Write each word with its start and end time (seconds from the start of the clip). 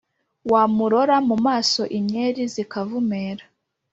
Wamurora 0.51 1.15
mu 1.27 1.35
maso 1.45 1.81
Inyeri 1.97 2.41
zikavumera, 2.53 3.43